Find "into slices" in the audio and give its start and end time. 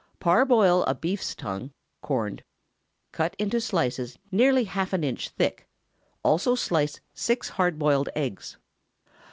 3.37-4.17